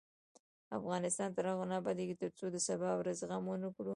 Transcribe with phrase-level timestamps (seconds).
[0.77, 3.89] افغانستان تر هغو نه ابادیږي، ترڅو د سبا ورځې غم ونکړو.